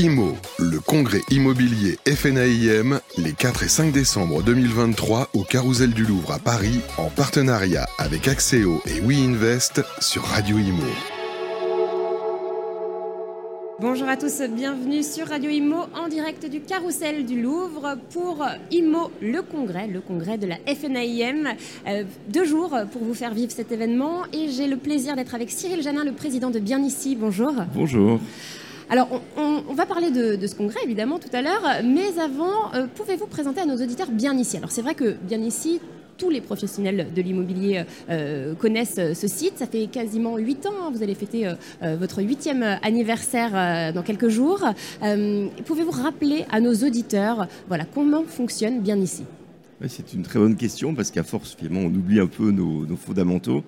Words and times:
IMO, 0.00 0.34
le 0.58 0.80
congrès 0.80 1.20
immobilier 1.30 1.98
FNAIM, 2.06 3.00
les 3.18 3.32
4 3.34 3.64
et 3.64 3.68
5 3.68 3.92
décembre 3.92 4.42
2023 4.42 5.28
au 5.34 5.42
Carousel 5.42 5.90
du 5.90 6.04
Louvre 6.04 6.32
à 6.32 6.38
Paris, 6.38 6.80
en 6.96 7.10
partenariat 7.10 7.86
avec 7.98 8.26
Axéo 8.26 8.80
et 8.86 8.98
WeInvest 9.02 9.82
sur 10.00 10.22
Radio 10.22 10.56
IMO. 10.56 10.86
Bonjour 13.78 14.08
à 14.08 14.16
tous, 14.16 14.40
bienvenue 14.48 15.02
sur 15.02 15.26
Radio 15.26 15.50
Imo 15.50 15.84
en 15.94 16.08
direct 16.08 16.46
du 16.46 16.60
Carrousel 16.62 17.26
du 17.26 17.42
Louvre 17.42 17.98
pour 18.14 18.46
Imo 18.70 19.10
le 19.20 19.42
congrès, 19.42 19.86
le 19.86 20.00
congrès 20.00 20.38
de 20.38 20.46
la 20.46 20.56
FNAIM. 20.56 21.56
Euh, 21.86 22.04
deux 22.28 22.46
jours 22.46 22.74
pour 22.90 23.04
vous 23.04 23.14
faire 23.14 23.34
vivre 23.34 23.52
cet 23.52 23.70
événement 23.70 24.22
et 24.32 24.48
j'ai 24.48 24.66
le 24.66 24.78
plaisir 24.78 25.14
d'être 25.14 25.34
avec 25.34 25.50
Cyril 25.50 25.82
Janin, 25.82 26.04
le 26.04 26.12
président 26.12 26.48
de 26.48 26.58
Bien 26.58 26.82
Ici. 26.82 27.16
Bonjour. 27.16 27.52
Bonjour. 27.74 28.18
Alors, 28.90 29.08
on, 29.36 29.72
va 29.72 29.86
parler 29.86 30.10
de, 30.10 30.44
ce 30.44 30.56
congrès, 30.56 30.80
évidemment, 30.82 31.20
tout 31.20 31.28
à 31.32 31.42
l'heure, 31.42 31.62
mais 31.84 32.18
avant, 32.18 32.74
euh, 32.74 32.88
pouvez-vous 32.92 33.28
présenter 33.28 33.60
à 33.60 33.64
nos 33.64 33.76
auditeurs 33.76 34.10
Bien 34.10 34.36
Ici? 34.36 34.56
Alors, 34.56 34.72
c'est 34.72 34.82
vrai 34.82 34.96
que 34.96 35.14
Bien 35.22 35.40
Ici, 35.40 35.80
tous 36.18 36.28
les 36.28 36.40
professionnels 36.40 37.06
de 37.14 37.22
l'immobilier 37.22 37.84
euh, 38.10 38.56
connaissent 38.56 38.98
euh, 38.98 39.14
ce 39.14 39.28
site. 39.28 39.58
Ça 39.58 39.68
fait 39.68 39.86
quasiment 39.86 40.38
huit 40.38 40.66
ans. 40.66 40.72
Hein. 40.82 40.90
Vous 40.92 41.04
allez 41.04 41.14
fêter 41.14 41.48
votre 41.80 42.20
huitième 42.20 42.64
anniversaire 42.82 43.92
dans 43.92 44.02
quelques 44.02 44.28
jours. 44.28 44.64
Pouvez-vous 45.00 45.90
rappeler 45.92 46.44
à 46.50 46.60
nos 46.60 46.74
auditeurs 46.74 47.46
voilà, 47.68 47.84
comment 47.84 48.24
fonctionne 48.24 48.80
bien 48.80 48.96
ici? 48.96 49.22
C'est 49.86 50.12
une 50.12 50.22
très 50.22 50.40
bonne 50.40 50.56
question 50.56 50.94
parce 50.94 51.12
qu'à 51.12 51.22
force, 51.22 51.54
finalement, 51.54 51.80
on 51.80 51.94
oublie 51.94 52.18
un 52.18 52.26
peu 52.26 52.50
nos, 52.50 52.96
fondamentaux. 52.96 53.62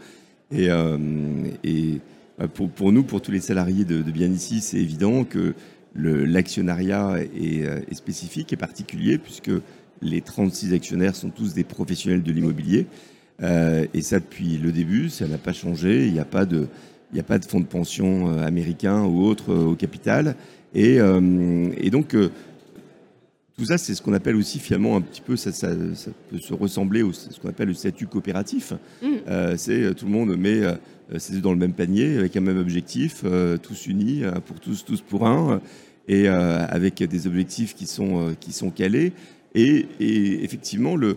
Et, 0.50 0.68
pour, 2.48 2.92
nous, 2.92 3.02
pour 3.02 3.20
tous 3.22 3.30
les 3.30 3.40
salariés 3.40 3.84
de, 3.84 4.02
Bien 4.02 4.28
Ici, 4.28 4.60
c'est 4.60 4.78
évident 4.78 5.24
que 5.24 5.54
l'actionnariat 5.94 7.16
est, 7.20 7.60
est, 7.60 7.94
spécifique 7.94 8.52
et 8.52 8.56
particulier 8.56 9.18
puisque 9.18 9.50
les 10.02 10.20
36 10.20 10.74
actionnaires 10.74 11.14
sont 11.14 11.30
tous 11.30 11.54
des 11.54 11.64
professionnels 11.64 12.22
de 12.22 12.32
l'immobilier. 12.32 12.86
Euh, 13.42 13.86
et 13.94 14.02
ça, 14.02 14.18
depuis 14.18 14.58
le 14.58 14.72
début, 14.72 15.08
ça 15.08 15.26
n'a 15.26 15.38
pas 15.38 15.52
changé. 15.52 16.06
Il 16.06 16.12
n'y 16.12 16.20
a 16.20 16.24
pas 16.24 16.44
de, 16.44 16.68
de 17.12 17.44
fonds 17.46 17.60
de 17.60 17.66
pension 17.66 18.28
euh, 18.28 18.46
américains 18.46 19.04
ou 19.04 19.24
autres 19.24 19.52
euh, 19.52 19.70
au 19.70 19.74
capital. 19.74 20.36
Et, 20.74 20.98
donc, 21.90 22.16
tout 23.56 23.66
ça, 23.66 23.78
c'est 23.78 23.94
ce 23.94 24.02
qu'on 24.02 24.14
appelle 24.14 24.36
aussi 24.36 24.58
finalement 24.58 24.96
un 24.96 25.00
petit 25.00 25.20
peu, 25.20 25.36
ça, 25.36 25.52
ça, 25.52 25.68
peut 26.30 26.38
se 26.38 26.54
ressembler 26.54 27.02
à 27.02 27.12
ce 27.12 27.38
qu'on 27.38 27.48
appelle 27.48 27.68
le 27.68 27.74
statut 27.74 28.06
coopératif. 28.06 28.72
Mmh. 29.02 29.56
c'est 29.56 29.94
tout 29.94 30.06
le 30.06 30.12
monde 30.12 30.36
met 30.36 30.62
c'est 31.18 31.40
dans 31.40 31.52
le 31.52 31.58
même 31.58 31.74
panier 31.74 32.16
avec 32.16 32.36
un 32.36 32.40
même 32.40 32.58
objectif, 32.58 33.24
tous 33.62 33.86
unis, 33.86 34.22
pour 34.46 34.58
tous, 34.58 34.84
tous 34.84 35.02
pour 35.02 35.26
un, 35.26 35.60
et 36.08 36.28
avec 36.28 37.02
des 37.02 37.26
objectifs 37.26 37.74
qui 37.74 37.86
sont, 37.86 38.34
qui 38.40 38.52
sont 38.52 38.70
calés. 38.70 39.12
Et, 39.54 39.86
effectivement, 40.44 40.96
le, 40.96 41.16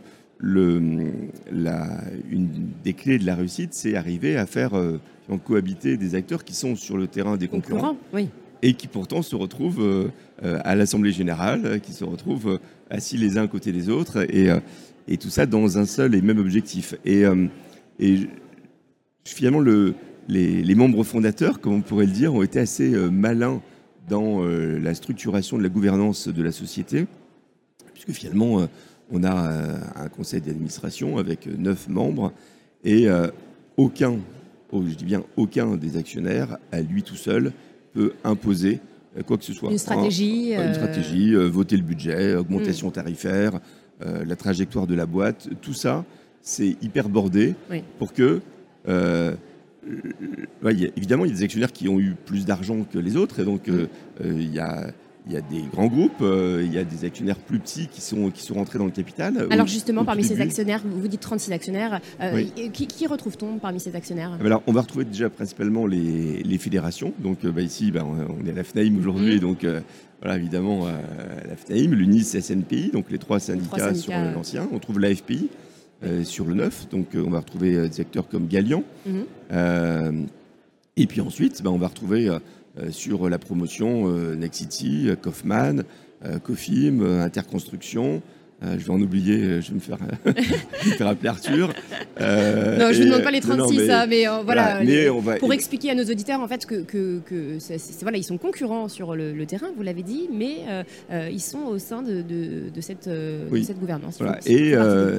la, 1.52 2.02
une 2.30 2.50
des 2.84 2.94
clés 2.94 3.18
de 3.18 3.26
la 3.26 3.36
réussite, 3.36 3.74
c'est 3.74 3.96
arriver 3.96 4.38
à 4.38 4.46
faire 4.46 4.76
euh, 4.76 5.00
cohabiter 5.44 5.98
des 5.98 6.16
acteurs 6.16 6.44
qui 6.44 6.54
sont 6.54 6.76
sur 6.76 6.98
le 6.98 7.08
terrain 7.08 7.38
des 7.38 7.48
concurrents. 7.48 7.98
Et 8.68 8.74
qui 8.74 8.88
pourtant 8.88 9.22
se 9.22 9.36
retrouvent 9.36 9.82
euh, 9.82 10.08
euh, 10.44 10.60
à 10.64 10.76
l'Assemblée 10.76 11.12
générale, 11.12 11.80
qui 11.82 11.94
se 11.94 12.04
retrouvent 12.04 12.60
assis 12.90 13.18
les 13.18 13.38
uns 13.38 13.44
à 13.44 13.48
côté 13.48 13.72
des 13.72 13.90
autres, 13.90 14.26
et, 14.30 15.18
tout 15.18 15.30
ça 15.30 15.46
dans 15.46 15.78
un 15.78 15.86
seul 15.86 16.16
et 16.16 16.22
même 16.22 16.40
objectif. 16.40 16.96
Et, 17.06 17.24
finalement, 19.24 19.60
le, 19.60 19.94
les, 20.28 20.64
les, 20.64 20.76
membres 20.76 21.04
fondateurs, 21.04 21.60
comme 21.60 21.74
on 21.74 21.82
pourrait 21.82 22.08
le 22.08 22.12
dire, 22.12 22.34
ont 22.34 22.42
été 22.42 22.60
assez 22.60 22.90
malins 23.12 23.62
dans 24.10 24.44
la 24.44 24.94
structuration 24.96 25.58
de 25.58 25.64
la 25.64 25.70
gouvernance 25.70 26.28
de 26.28 26.44
la 26.44 26.52
société 26.52 27.06
puisque 27.96 28.12
finalement, 28.12 28.60
euh, 28.60 28.66
on 29.12 29.24
a 29.24 29.52
euh, 29.52 29.78
un 29.96 30.10
conseil 30.10 30.42
d'administration 30.42 31.18
avec 31.18 31.48
neuf 31.48 31.88
membres 31.88 32.32
et 32.84 33.08
euh, 33.08 33.28
aucun, 33.78 34.18
oh, 34.72 34.84
je 34.88 34.94
dis 34.94 35.06
bien 35.06 35.24
aucun 35.38 35.76
des 35.78 35.98
actionnaires, 35.98 36.58
à 36.72 36.82
lui 36.82 37.02
tout 37.02 37.16
seul, 37.16 37.52
imposer 38.24 38.80
quoi 39.26 39.38
que 39.38 39.46
ce 39.46 39.54
soit. 39.54 39.72
Une 39.72 39.78
stratégie. 39.78 40.54
Une 40.54 40.74
stratégie, 40.74 41.34
voter 41.36 41.78
le 41.78 41.84
budget, 41.84 42.36
augmentation 42.36 42.90
hmm. 42.90 42.94
tarifaire, 42.94 43.60
la 44.02 44.36
trajectoire 44.36 44.88
de 44.88 44.96
la 44.96 45.06
boîte, 45.06 45.48
tout 45.62 45.74
ça, 45.74 46.04
c'est 46.42 46.76
hyper 46.82 47.10
bordé 47.10 47.56
pour 47.98 48.14
que. 48.14 48.42
évidemment, 50.96 51.26
il 51.26 51.32
y 51.32 51.34
a 51.34 51.38
des 51.38 51.44
actionnaires 51.44 51.72
qui 51.72 51.88
ont 51.88 52.00
eu 52.00 52.16
plus 52.26 52.46
d'argent 52.46 52.86
que 52.92 53.00
les 53.00 53.16
autres, 53.16 53.40
et 53.40 53.46
donc 53.46 53.68
hmm. 53.68 53.88
il 54.24 54.54
y 54.54 54.60
a 54.60 54.88
il 55.28 55.34
y 55.34 55.38
a 55.38 55.42
des 55.42 55.62
grands 55.62 55.88
groupes, 55.88 56.22
euh, 56.22 56.62
il 56.64 56.74
y 56.74 56.78
a 56.78 56.84
des 56.84 57.04
actionnaires 57.04 57.38
plus 57.38 57.60
petits 57.60 57.88
qui 57.88 58.02
sont, 58.02 58.30
qui 58.30 58.44
sont 58.44 58.54
rentrés 58.54 58.78
dans 58.78 58.86
le 58.86 58.92
capital. 58.92 59.38
Euh, 59.38 59.48
Alors 59.50 59.66
justement, 59.66 60.06
parmi 60.06 60.24
ces 60.24 60.40
actionnaires, 60.40 60.82
vous 60.86 61.08
dites 61.08 61.22
36 61.22 61.52
actionnaires, 61.52 62.00
euh, 62.22 62.44
qui, 62.72 63.08
retrouve-t-on 63.08 63.58
parmi 63.58 63.80
ces 63.80 63.96
actionnaires? 63.96 64.38
Alors 64.44 64.62
on 64.68 64.72
va 64.72 64.82
retrouver 64.82 65.06
déjà 65.06 65.30
principalement 65.30 65.88
les, 65.88 66.44
les 66.44 66.58
fédérations. 66.58 67.14
Donc 67.20 67.46
bah, 67.46 67.62
ici, 67.62 67.92
bah, 67.92 68.04
on 68.06 68.46
est 68.46 68.52
à 68.52 68.54
la 68.54 68.64
FNAIM 68.64 68.98
aujourd'hui, 69.00 69.38
mmh. 69.38 69.40
donc 69.40 69.66
voilà, 70.22 70.38
évidemment 70.38 70.88
la 70.88 71.56
FNAIM, 71.56 71.94
l'UNIS, 71.94 72.40
SNPI, 72.40 72.92
donc 72.92 73.10
les 73.10 73.18
trois 73.18 73.40
syndicats, 73.40 73.96
sur 73.96 74.14
l'ancien. 74.14 74.68
On 74.72 74.80
trouve 74.80 75.00
l'AFPI 75.00 75.50
sur 76.24 76.46
le 76.46 76.54
neuf, 76.54 76.88
donc 76.90 77.08
on 77.16 77.32
va 77.32 77.40
retrouver 77.40 77.90
des 77.90 78.02
acteurs 78.02 78.28
comme 78.28 78.48
Gallian. 78.48 78.84
Mmh. 79.08 80.26
et 80.98 81.08
puis 81.08 81.22
ensuite, 81.22 81.64
bah, 81.64 81.72
on 81.72 81.80
va 81.80 81.88
retrouver 81.88 82.30
sur 82.90 83.30
la 83.30 83.40
promotion 83.40 84.08
euh, 84.08 84.36
Nexity, 84.36 85.10
euh, 85.10 85.16
Kaufman, 85.16 85.84
Cofim, 86.44 87.02
Interconstruction. 87.22 88.24
je 88.64 88.84
vais 88.84 88.90
en 88.90 89.00
oublier, 89.00 89.62
je 89.62 89.68
vais 89.70 89.76
me 89.76 89.80
faire, 89.80 90.00
faire 90.98 91.08
appeler 91.08 91.30
Arthur. 91.30 91.68
non, 91.68 92.92
je 92.92 93.00
ne 93.00 93.06
demande 93.06 93.22
pas 93.22 93.30
les 93.30 93.42
36, 93.42 93.78
mais, 93.78 93.86
ça, 93.86 94.08
mais 94.08 94.26
voilà, 94.44 94.82
pour 95.38 95.54
expliquer 95.54 95.92
à 95.92 95.96
nos 95.96 96.06
auditeurs 96.06 96.40
en 96.40 96.48
fait 96.48 96.66
que, 96.66 96.82
que, 96.82 97.60
voilà, 98.02 98.18
ils 98.18 98.24
sont 98.24 98.40
concurrents 98.40 98.88
sur 98.88 99.16
le, 99.16 99.46
terrain, 99.46 99.68
vous 99.78 99.84
l'avez 99.84 100.02
dit, 100.02 100.28
mais 100.34 100.62
ils 101.32 101.42
sont 101.42 101.66
au 101.68 101.78
sein 101.78 102.02
de, 102.02 102.24
de, 102.24 102.82
cette, 102.82 103.08
cette, 103.64 103.80
gouvernance. 103.80 104.20
Et, 104.48 104.74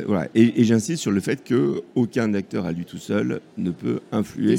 voilà. 0.08 0.26
et, 0.34 0.64
j'insiste 0.64 1.02
sur 1.02 1.12
le 1.12 1.20
fait 1.20 1.46
qu'aucun 1.46 2.34
acteur 2.34 2.66
à 2.66 2.72
lui 2.72 2.84
tout 2.84 2.98
seul 2.98 3.40
ne 3.58 3.70
peut 3.70 4.00
influer 4.10 4.56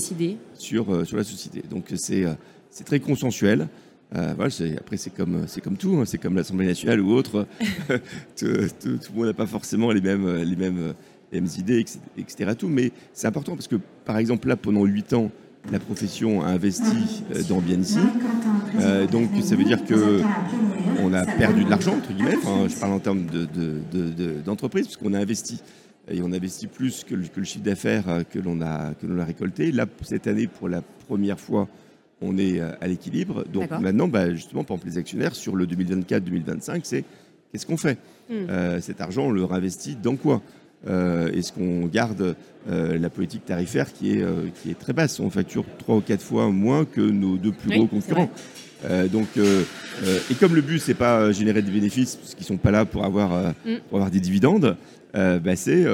sur, 0.54 1.06
sur 1.06 1.18
la 1.18 1.26
société. 1.26 1.62
Donc 1.70 1.92
c'est 1.96 2.24
c'est 2.78 2.84
très 2.84 3.00
consensuel. 3.00 3.68
Euh, 4.16 4.34
voilà, 4.38 4.54
après, 4.78 4.98
c'est 4.98 5.10
comme, 5.10 5.46
c'est 5.48 5.62
comme 5.62 5.78
tout, 5.78 5.98
hein. 6.00 6.04
c'est 6.06 6.20
comme 6.20 6.36
l'Assemblée 6.36 6.68
nationale 6.68 7.02
ou 7.02 7.12
autre. 7.12 7.48
tout, 8.38 8.46
le 8.46 9.16
monde 9.16 9.26
n'a 9.26 9.34
pas 9.34 9.48
forcément 9.48 9.92
les 9.92 10.00
mêmes, 10.00 10.44
les 10.44 10.56
mêmes, 10.56 10.94
les 11.32 11.42
mêmes 11.42 11.50
idées, 11.58 11.84
etc. 12.18 12.52
Tout, 12.58 12.68
mais 12.68 12.92
c'est 13.14 13.28
important 13.28 13.56
parce 13.56 13.68
que, 13.68 13.78
par 14.06 14.18
exemple, 14.18 14.48
là, 14.48 14.56
pendant 14.56 14.86
huit 14.86 15.12
ans, 15.14 15.32
la 15.72 15.80
profession 15.80 16.44
a 16.44 16.50
investi 16.50 17.24
euh, 17.36 17.42
dans 17.50 17.60
BNC. 17.60 17.98
Euh, 18.80 19.08
donc, 19.08 19.30
ça 19.42 19.56
veut 19.56 19.66
dire 19.66 19.84
que 19.84 20.22
on 21.02 21.12
a 21.14 21.26
perdu 21.26 21.66
de 21.66 21.70
l'argent, 21.70 21.96
entre 21.96 22.14
guillemets. 22.14 22.38
je 22.70 22.80
parle 22.80 22.94
en 22.94 23.00
termes 23.00 23.26
d'entreprise, 24.46 24.84
de, 24.84 24.92
de, 24.92 24.96
parce 24.96 24.98
qu'on 24.98 25.14
a 25.16 25.20
investi. 25.20 25.62
Et 26.10 26.22
on 26.22 26.32
investit 26.32 26.68
plus 26.68 27.04
que 27.04 27.16
le, 27.16 27.24
que 27.24 27.40
le 27.40 27.46
chiffre 27.46 27.66
d'affaires 27.66 28.06
que 28.32 28.40
l'on 28.40 28.62
a, 28.62 28.94
que 28.94 29.08
l'on 29.08 29.20
a 29.20 29.26
récolté. 29.26 29.74
Là, 29.74 29.88
cette 30.04 30.28
année, 30.28 30.48
pour 30.48 30.70
la 30.70 30.82
première 30.82 31.38
fois, 31.38 31.68
on 32.22 32.38
est 32.38 32.60
euh, 32.60 32.72
à 32.82 32.88
l'équilibre. 32.88 33.44
Donc 33.46 33.72
maintenant, 33.72 34.08
bah, 34.08 34.34
justement, 34.34 34.64
par 34.64 34.76
exemple, 34.76 34.90
les 34.92 34.98
actionnaires 34.98 35.36
sur 35.36 35.56
le 35.56 35.66
2024-2025, 35.66 36.82
c'est 36.84 37.04
qu'est-ce 37.52 37.66
qu'on 37.66 37.78
fait 37.78 37.98
hmm. 38.30 38.50
euh, 38.50 38.82
Cet 38.82 39.02
argent, 39.02 39.28
on 39.28 39.32
le 39.32 39.44
réinvestit 39.44 39.96
dans 39.96 40.16
quoi 40.16 40.42
euh, 40.88 41.32
Est-ce 41.32 41.54
qu'on 41.54 41.86
garde 41.88 42.36
la 42.70 43.10
politique 43.10 43.46
tarifaire 43.46 43.94
qui 43.94 44.12
est, 44.12 44.26
qui 44.62 44.72
est 44.72 44.78
très 44.78 44.92
basse? 44.92 45.22
On 45.22 45.30
facture 45.30 45.64
trois 45.78 45.96
ou 45.96 46.02
quatre 46.02 46.22
fois 46.22 46.50
moins 46.50 46.84
que 46.84 47.00
nos 47.00 47.38
deux 47.38 47.54
plus 47.54 47.78
gros 47.78 47.88
concurrents. 47.88 48.30
Donc, 49.12 49.28
et 49.38 50.36
comme 50.36 50.56
le 50.56 50.62
but, 50.62 50.80
c'est 50.80 50.94
pas 50.94 51.32
générer 51.32 51.62
des 51.62 51.72
bénéfices, 51.72 52.16
parce 52.16 52.36
qu'ils 52.36 52.46
sont 52.46 52.58
pas 52.58 52.72
là 52.72 52.86
pour 52.86 53.04
avoir, 53.04 53.54
hmm. 53.66 53.78
pour 53.90 53.98
avoir 53.98 54.12
des 54.12 54.20
dividendes, 54.20 54.78
bah, 55.14 55.56
c'est 55.56 55.86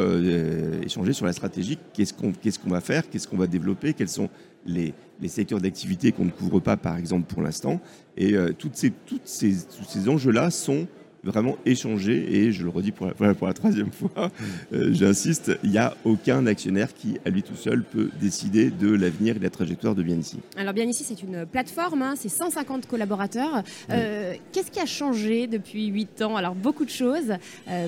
échanger 0.84 1.14
sur 1.14 1.26
la 1.26 1.34
stratégie. 1.34 1.78
Qu'est-ce 1.94 2.14
qu'on 2.14 2.32
qu'est-ce 2.32 2.60
qu'on 2.60 2.70
va 2.70 2.82
faire? 2.82 3.10
Qu'est-ce 3.10 3.28
qu'on 3.28 3.38
va 3.38 3.48
développer? 3.48 3.94
Quels 3.94 4.10
sont 4.10 4.30
les, 4.66 4.94
secteurs 5.28 5.62
d'activité 5.62 6.12
qu'on 6.12 6.26
ne 6.26 6.32
couvre 6.32 6.60
pas, 6.60 6.78
par 6.78 6.98
exemple, 6.98 7.26
pour 7.28 7.42
l'instant? 7.42 7.80
Et 8.18 8.34
euh, 8.34 8.54
toutes 8.58 8.76
ces, 8.76 8.92
toutes 8.92 9.26
ces, 9.26 9.54
tous 9.54 9.86
ces 9.88 10.10
enjeux-là 10.10 10.52
sont 10.52 10.88
vraiment 11.24 11.58
échangés. 11.66 12.36
Et 12.36 12.52
je 12.52 12.64
le 12.64 12.70
redis 12.70 12.92
pour 12.92 13.08
la, 13.08 13.34
pour 13.34 13.48
la 13.48 13.54
troisième 13.54 13.92
fois, 13.92 14.32
euh, 14.74 14.94
j'insiste, 14.94 15.52
il 15.64 15.72
n'y 15.72 15.78
a 15.78 15.96
aucun 16.04 16.46
actionnaire 16.46 16.94
qui, 16.94 17.18
à 17.26 17.30
lui 17.30 17.44
tout 17.44 17.56
seul, 17.56 17.84
peut 17.84 18.10
décider 18.20 18.70
de 18.70 18.90
l'avenir 18.90 19.36
et 19.36 19.40
de 19.40 19.44
la 19.44 19.50
trajectoire 19.50 19.96
de 19.96 20.04
Bien 20.04 20.18
Ici. 20.18 20.40
Alors 20.58 20.74
Bien 20.74 20.86
Ici, 20.86 21.04
c'est 21.04 21.22
une 21.24 21.46
plateforme, 21.46 22.02
hein, 22.02 22.14
c'est 22.18 22.30
150 22.30 22.88
collaborateurs. 22.88 23.64
Euh, 23.90 24.34
qu'est-ce 24.52 24.72
qui 24.72 24.80
a 24.80 24.86
changé 24.86 25.48
depuis 25.48 25.88
8 25.88 26.22
ans? 26.24 26.36
Alors 26.36 26.56
beaucoup 26.56 26.86
de 26.86 26.90
choses. 26.90 27.34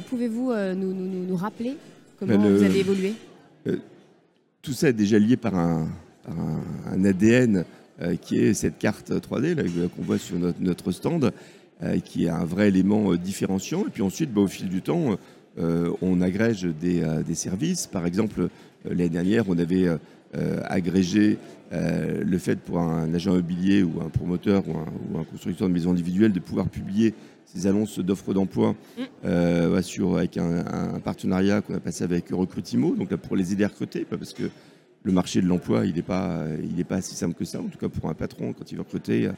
Pouvez-vous 0.10 0.54
nous, 0.76 0.94
nous, 0.94 1.26
nous, 1.28 1.36
rappeler 1.36 1.76
comment 2.20 2.38
ben, 2.38 2.56
vous 2.56 2.64
avez 2.64 2.80
évolué? 2.80 3.14
Tout 4.62 4.74
ça 4.74 4.90
est 4.90 4.94
déjà 4.94 5.20
lié 5.20 5.38
par 5.38 5.56
un 5.56 5.88
un, 6.28 7.06
ADN 7.06 7.66
qui 8.22 8.40
est 8.40 8.54
cette 8.54 8.78
carte 8.78 9.12
3D 9.12 9.90
qu'on 9.90 10.02
voit 10.02 10.18
sur 10.18 10.38
notre, 10.60 10.92
stand, 10.92 11.32
qui 12.04 12.26
est 12.26 12.30
un 12.30 12.46
vrai 12.46 12.70
élément 12.70 13.16
différenciant. 13.16 13.86
Et 13.88 13.90
puis 13.90 14.02
ensuite, 14.02 14.34
bah, 14.34 14.42
au 14.42 14.48
fil 14.48 14.70
du 14.70 14.82
temps, 14.82 15.18
on 15.58 16.22
agrège 16.22 16.64
des, 16.64 17.04
des, 17.26 17.36
services. 17.36 17.88
Par 17.88 18.06
exemple, 18.06 18.50
l'année 18.86 19.10
dernière, 19.10 19.46
on 19.50 19.58
avait 19.58 19.88
agrégé 20.64 21.38
le 21.72 22.38
fait 22.38 22.60
pour 22.60 22.80
un 22.80 23.14
agent 23.14 23.32
immobilier 23.32 23.84
ou 23.84 24.02
un 24.02 24.10
promoteur 24.10 24.64
ou 24.68 25.18
un, 25.18 25.24
constructeur 25.24 25.68
de 25.68 25.74
maisons 25.74 25.92
individuelles 25.92 26.34
de 26.34 26.40
pouvoir 26.40 26.70
publier 26.70 27.14
ses 27.46 27.68
annonces 27.68 28.00
d'offres 28.00 28.34
d'emploi 28.34 28.76
mm. 28.98 29.82
sur, 29.82 30.18
avec 30.18 30.38
un, 30.38 31.00
partenariat 31.04 31.62
qu'on 31.62 31.76
a 31.76 31.80
passé 31.80 32.04
avec 32.04 32.30
Recrutimo, 32.30 32.96
donc 32.96 33.12
là 33.12 33.18
pour 33.18 33.36
les 33.36 33.54
aider 33.54 33.64
à 33.64 33.68
recruter, 33.68 34.06
parce 34.06 34.34
que 34.34 34.50
le 35.06 35.12
marché 35.12 35.40
de 35.40 35.48
l'emploi, 35.48 35.86
il 35.86 35.96
n'est 35.96 36.02
pas, 36.02 36.46
il 36.64 36.84
pas 36.84 37.00
si 37.00 37.16
simple 37.16 37.36
que 37.36 37.46
ça. 37.46 37.62
En 37.62 37.68
tout 37.68 37.78
cas, 37.78 37.90
pour 37.90 38.10
un 38.10 38.16
patron, 38.16 38.54
quand 38.54 38.72
il 38.72 38.76
veut 38.76 38.82
recruter, 38.82 39.30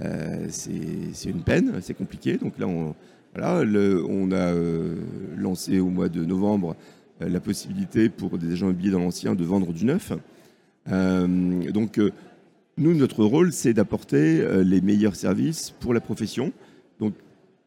euh, 0.00 0.46
c'est 0.50 1.28
une 1.28 1.42
peine, 1.42 1.74
c'est 1.80 1.94
compliqué. 1.94 2.36
Donc 2.36 2.58
là, 2.58 2.66
on, 2.68 2.94
a 3.36 4.34
euh, 4.34 4.96
lancé 5.36 5.80
au 5.80 5.88
mois 5.88 6.08
de 6.08 6.24
novembre 6.24 6.76
euh, 7.20 7.28
la 7.28 7.40
possibilité 7.40 8.08
pour 8.08 8.38
des 8.38 8.52
agents 8.52 8.66
immobiliers 8.66 8.92
dans 8.92 9.00
l'ancien 9.00 9.34
de 9.34 9.44
vendre 9.44 9.72
du 9.72 9.84
neuf. 9.84 10.12
donc, 10.86 12.00
nous, 12.78 12.94
notre 12.94 13.24
rôle, 13.24 13.52
c'est 13.52 13.74
d'apporter 13.74 14.42
les 14.64 14.80
meilleurs 14.80 15.16
services 15.16 15.70
pour 15.80 15.92
la 15.92 16.00
profession. 16.00 16.52
Donc, 16.98 17.12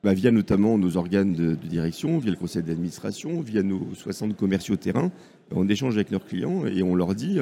bah, 0.03 0.13
via 0.13 0.31
notamment 0.31 0.77
nos 0.77 0.97
organes 0.97 1.33
de, 1.33 1.49
de 1.49 1.67
direction, 1.67 2.17
via 2.17 2.31
le 2.31 2.37
conseil 2.37 2.63
d'administration, 2.63 3.39
via 3.41 3.61
nos 3.61 3.93
60 3.93 4.35
commerciaux 4.35 4.75
terrain, 4.75 5.11
on 5.51 5.69
échange 5.69 5.95
avec 5.95 6.09
nos 6.09 6.19
clients 6.19 6.65
et 6.65 6.81
on 6.81 6.95
leur 6.95 7.13
dit 7.13 7.37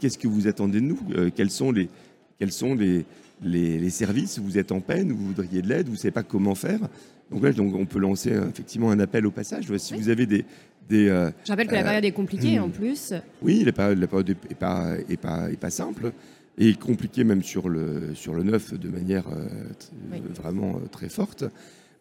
qu'est-ce 0.00 0.16
que 0.16 0.26
vous 0.26 0.48
attendez 0.48 0.80
de 0.80 0.86
nous? 0.86 0.98
Quels 1.34 1.50
sont 1.50 1.70
les, 1.70 1.90
quels 2.38 2.52
sont 2.52 2.74
les, 2.74 3.04
les, 3.42 3.90
services 3.90 4.38
Vous 4.38 4.58
êtes 4.58 4.72
en 4.72 4.80
peine 4.80 5.12
Vous 5.12 5.26
voudriez 5.26 5.62
de 5.62 5.68
l'aide 5.68 5.86
Vous 5.86 5.92
ne 5.92 5.98
savez 5.98 6.12
pas 6.12 6.22
comment 6.22 6.54
faire 6.54 6.80
donc 7.28 7.42
là, 7.42 7.52
donc 7.52 7.74
on 7.74 7.86
peut 7.86 7.98
lancer 7.98 8.30
effectivement 8.30 8.92
un 8.92 9.00
appel 9.00 9.26
au 9.26 9.32
passage. 9.32 9.64
Si 9.78 9.94
vous 9.94 10.10
avez 10.10 10.26
des, 10.26 10.44
des 10.88 11.06
Je 11.44 11.50
rappelle 11.50 11.66
que 11.66 11.74
la 11.74 11.82
période 11.82 12.04
est 12.04 12.12
compliquée 12.12 12.60
en 12.60 12.68
plus. 12.68 13.14
Oui, 13.42 13.64
la 13.64 13.72
période, 13.72 13.98
la 13.98 14.06
période 14.06 14.30
est, 14.30 14.54
pas, 14.54 14.92
est, 15.08 15.16
pas, 15.16 15.50
est 15.50 15.58
pas 15.58 15.70
simple 15.70 16.12
et 16.56 16.74
compliquée 16.74 17.24
même 17.24 17.42
sur 17.42 17.68
le, 17.68 18.14
sur 18.14 18.32
le 18.32 18.44
neuf 18.44 18.74
de 18.74 18.88
manière 18.88 19.24
vraiment 20.40 20.80
très 20.92 21.08
forte. 21.08 21.44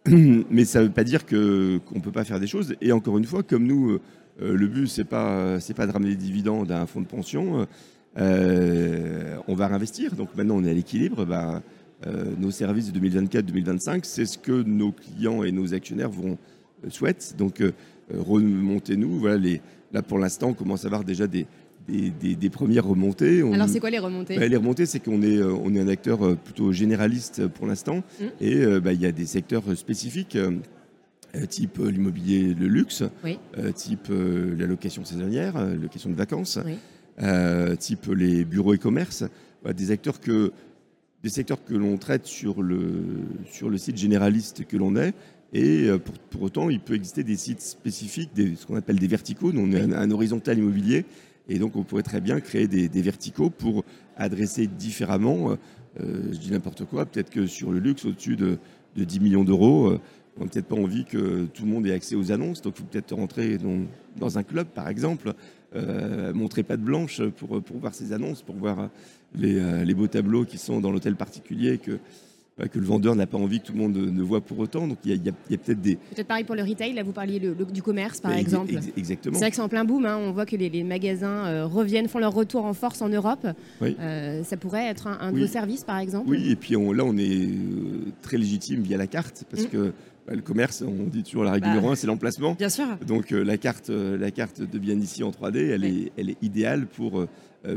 Mais 0.51 0.65
ça 0.65 0.81
ne 0.81 0.85
veut 0.85 0.91
pas 0.91 1.03
dire 1.03 1.25
qu'on 1.25 1.35
ne 1.35 2.01
peut 2.01 2.11
pas 2.11 2.23
faire 2.23 2.39
des 2.39 2.47
choses. 2.47 2.75
Et 2.81 2.91
encore 2.91 3.17
une 3.17 3.25
fois, 3.25 3.41
comme 3.41 3.65
nous, 3.65 3.91
euh, 4.41 4.55
le 4.55 4.67
but, 4.67 4.87
c'est 4.87 5.03
pas, 5.03 5.59
c'est 5.59 5.73
pas 5.73 5.87
de 5.87 5.91
ramener 5.91 6.11
des 6.11 6.15
dividendes 6.15 6.71
à 6.71 6.81
un 6.81 6.85
fonds 6.85 7.01
de 7.01 7.07
pension. 7.07 7.67
Euh, 8.17 8.94
on 9.55 9.57
va 9.57 9.67
réinvestir. 9.67 10.15
Donc 10.15 10.29
maintenant, 10.35 10.55
on 10.57 10.63
est 10.65 10.69
à 10.69 10.73
l'équilibre. 10.73 11.25
Bah, 11.25 11.61
euh, 12.05 12.25
nos 12.37 12.51
services 12.51 12.91
de 12.91 12.99
2024-2025, 12.99 14.01
c'est 14.03 14.25
ce 14.25 14.37
que 14.37 14.51
nos 14.63 14.91
clients 14.91 15.43
et 15.43 15.51
nos 15.51 15.73
actionnaires 15.73 16.09
vont 16.09 16.37
souhaitent. 16.89 17.35
Donc 17.37 17.63
remontez-nous. 18.13 19.19
Voilà, 19.19 19.37
les, 19.37 19.61
là, 19.93 20.01
pour 20.01 20.19
l'instant, 20.19 20.49
on 20.49 20.53
commence 20.53 20.83
à 20.83 20.87
avoir 20.87 21.03
déjà 21.03 21.25
des, 21.25 21.47
des, 21.87 22.49
premières 22.49 22.85
remontées. 22.85 23.41
Alors, 23.53 23.69
c'est 23.69 23.79
quoi 23.79 23.89
les 23.89 23.99
remontées? 23.99 24.37
Bah, 24.37 24.47
Les 24.47 24.57
remontées, 24.57 24.85
c'est 24.85 24.99
qu'on 24.99 25.21
est, 25.21 25.41
on 25.41 25.73
est 25.73 25.79
un 25.79 25.87
acteur 25.87 26.37
plutôt 26.37 26.71
généraliste 26.73 27.47
pour 27.47 27.65
l'instant. 27.65 28.03
Mmh. 28.19 28.23
Et 28.41 28.79
bah, 28.81 28.93
il 28.93 29.01
y 29.01 29.05
a 29.05 29.11
des 29.11 29.25
secteurs 29.25 29.75
spécifiques. 29.75 30.37
Euh, 31.35 31.45
type 31.45 31.79
euh, 31.79 31.89
l'immobilier 31.89 32.53
de 32.53 32.65
luxe, 32.65 33.03
euh, 33.57 33.71
type 33.71 34.09
la 34.09 34.65
location 34.65 35.03
saisonnière, 35.03 35.53
location 35.75 36.09
de 36.09 36.15
vacances, 36.15 36.59
type 37.79 38.07
les 38.07 38.45
bureaux 38.45 38.73
et 38.73 38.77
commerces, 38.77 39.23
des 39.75 39.91
acteurs 39.91 40.19
que 40.19 40.51
des 41.23 41.29
secteurs 41.29 41.63
que 41.63 41.73
l'on 41.73 41.97
traite 41.97 42.27
sur 42.27 42.61
le, 42.61 43.03
sur 43.49 43.69
le 43.69 43.79
site 43.79 43.97
généraliste 43.97 44.65
que 44.65 44.77
l'on 44.77 44.95
est. 44.95 45.13
Et 45.53 45.87
pour, 46.29 46.43
autant, 46.43 46.69
il 46.69 46.79
peut 46.79 46.93
exister 46.93 47.23
des 47.23 47.35
sites 47.35 47.61
spécifiques, 47.61 48.29
des, 48.35 48.55
ce 48.55 48.67
qu'on 48.67 48.75
appelle 48.75 48.99
des 48.99 49.07
verticaux. 49.07 49.51
Nous, 49.51 49.61
on 49.61 49.71
est 49.71 49.81
un, 49.81 50.11
horizontal 50.11 50.59
immobilier. 50.59 51.05
Et 51.49 51.57
donc, 51.57 51.75
on 51.75 51.83
pourrait 51.83 52.03
très 52.03 52.21
bien 52.21 52.39
créer 52.41 52.67
des, 52.67 53.01
verticaux 53.01 53.49
pour 53.49 53.85
adresser 54.17 54.67
différemment, 54.67 55.57
je 55.99 56.37
dis 56.37 56.51
n'importe 56.51 56.85
quoi, 56.85 57.05
peut-être 57.05 57.31
que 57.31 57.47
sur 57.47 57.71
le 57.71 57.79
luxe, 57.79 58.05
au-dessus 58.05 58.35
de, 58.35 58.59
de 58.95 59.03
10 59.03 59.19
millions 59.19 59.43
d'euros, 59.43 59.97
on 60.37 60.43
n'a 60.43 60.49
peut-être 60.49 60.67
pas 60.67 60.75
envie 60.75 61.05
que 61.05 61.45
tout 61.45 61.63
le 61.63 61.71
monde 61.71 61.87
ait 61.87 61.93
accès 61.93 62.15
aux 62.15 62.31
annonces, 62.31 62.61
donc 62.61 62.75
il 62.77 62.81
faut 62.81 62.87
peut-être 62.87 63.15
rentrer 63.15 63.57
dans, 64.17 64.37
un 64.37 64.43
club, 64.43 64.67
par 64.67 64.89
exemple, 64.89 65.33
euh, 65.75 66.33
montrer 66.33 66.63
pas 66.63 66.77
de 66.77 66.83
blanche 66.83 67.21
pour, 67.37 67.61
voir 67.79 67.93
ces 67.93 68.11
annonces, 68.11 68.41
pour 68.41 68.55
voir 68.55 68.89
les, 69.33 69.59
euh, 69.59 69.93
beaux 69.95 70.07
tableaux 70.07 70.45
qui 70.45 70.57
sont 70.57 70.81
dans 70.81 70.91
l'hôtel 70.91 71.15
particulier 71.15 71.77
que, 71.77 71.99
que 72.71 72.79
le 72.79 72.85
vendeur 72.85 73.15
n'a 73.15 73.27
pas 73.27 73.37
envie 73.37 73.59
que 73.59 73.67
tout 73.67 73.73
le 73.73 73.79
monde 73.79 73.95
ne 73.97 74.23
voit 74.23 74.41
pour 74.41 74.59
autant. 74.59 74.87
Donc 74.87 74.99
il 75.03 75.13
y 75.15 75.29
a, 75.29 75.31
peut-être 75.31 75.81
des... 75.81 75.95
Peut-être 75.95 76.27
pareil 76.27 76.45
pour 76.45 76.55
le 76.55 76.63
retail, 76.63 76.93
là 76.93 77.03
vous 77.03 77.11
parliez 77.11 77.39
du 77.39 77.81
commerce 77.81 78.21
par 78.21 78.33
exemple. 78.33 78.73
exactement. 78.97 79.35
C'est 79.35 79.41
vrai 79.41 79.49
que 79.49 79.55
c'est 79.55 79.61
en 79.61 79.69
plein 79.69 79.85
boom, 79.85 80.05
hein. 80.05 80.17
on 80.17 80.31
voit 80.31 80.45
que 80.45 80.55
les, 80.55 80.83
magasins 80.83 81.47
euh, 81.47 81.65
reviennent, 81.65 82.07
font 82.07 82.19
leur 82.19 82.33
retour 82.33 82.65
en 82.65 82.73
force 82.73 83.01
en 83.01 83.09
Europe. 83.09 83.45
ça 83.81 84.57
pourrait 84.57 84.87
être 84.87 85.07
un, 85.07 85.31
de 85.31 85.39
vos 85.39 85.47
services 85.47 85.83
par 85.83 85.99
exemple 85.99 86.29
Oui, 86.29 86.49
et 86.49 86.55
puis 86.55 86.73
là 86.73 87.03
on 87.03 87.17
est 87.17 87.49
très 88.21 88.37
légitime 88.37 88.81
via 88.81 88.97
la 88.97 89.07
carte 89.07 89.43
parce 89.49 89.63
mmh. 89.63 89.69
que 89.69 89.93
bah, 90.27 90.33
le 90.33 90.41
commerce, 90.41 90.81
on 90.81 91.03
dit 91.03 91.23
toujours 91.23 91.43
la 91.43 91.51
règle 91.51 91.67
bah, 91.67 91.73
numéro 91.73 91.91
un, 91.91 91.95
c'est 91.95 92.07
l'emplacement. 92.07 92.53
Bien 92.53 92.69
sûr. 92.69 92.85
Donc 93.05 93.31
euh, 93.31 93.43
la, 93.43 93.57
carte, 93.57 93.91
euh, 93.91 94.17
la 94.17 94.31
carte 94.31 94.61
de 94.61 94.79
bien 94.79 94.95
ici 94.95 95.23
en 95.23 95.29
3D, 95.29 95.69
elle, 95.69 95.85
est, 95.85 96.11
elle 96.17 96.31
est 96.31 96.37
idéale 96.41 96.87
pour, 96.87 97.19
euh, 97.19 97.27